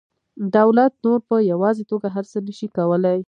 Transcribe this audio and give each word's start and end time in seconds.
دولت 0.57 0.93
نور 1.05 1.19
په 1.29 1.35
یوازې 1.51 1.83
توګه 1.91 2.07
هر 2.15 2.25
څه 2.31 2.37
نشي 2.47 2.67
کولی 2.77 3.17